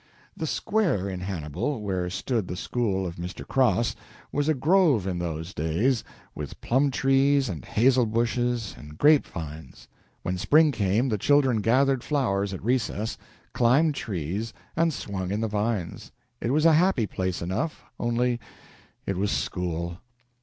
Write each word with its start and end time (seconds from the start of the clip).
The 0.35 0.47
Square 0.47 1.09
in 1.09 1.19
Hannibal, 1.19 1.79
where 1.83 2.09
stood 2.09 2.47
the 2.47 2.55
school 2.57 3.05
of 3.05 3.17
Mr. 3.17 3.47
Cross, 3.47 3.95
was 4.31 4.49
a 4.49 4.55
grove 4.55 5.05
in 5.05 5.19
those 5.19 5.53
days, 5.53 6.03
with 6.33 6.59
plum 6.59 6.89
trees 6.89 7.47
and 7.47 7.63
hazel 7.63 8.07
bushes 8.07 8.73
and 8.79 8.97
grape 8.97 9.27
vines. 9.27 9.87
When 10.23 10.39
spring 10.39 10.71
came, 10.71 11.09
the 11.09 11.19
children 11.19 11.61
gathered 11.61 12.03
flowers 12.03 12.51
at 12.51 12.63
recess, 12.65 13.15
climbed 13.53 13.93
trees, 13.93 14.53
and 14.75 14.91
swung 14.91 15.29
in 15.31 15.41
the 15.41 15.47
vines. 15.47 16.11
It 16.41 16.49
was 16.49 16.65
a 16.65 16.73
happy 16.73 17.05
place 17.05 17.39
enough, 17.39 17.83
only 17.99 18.39
it 19.05 19.17
was 19.17 19.29
school. 19.31 19.99